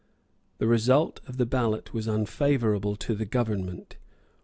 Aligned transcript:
The 0.57 0.65
result 0.65 1.21
of 1.27 1.37
the 1.37 1.45
ballot 1.45 1.93
was 1.93 2.07
unfavourable 2.07 2.95
to 2.95 3.13
the 3.13 3.23
government. 3.27 3.97